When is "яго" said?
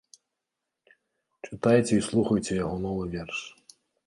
2.63-2.75